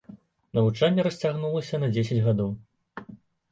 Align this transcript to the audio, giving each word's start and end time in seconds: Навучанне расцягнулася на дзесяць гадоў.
Навучанне 0.57 1.05
расцягнулася 1.09 1.83
на 1.85 1.91
дзесяць 1.93 2.19
гадоў. 2.31 2.51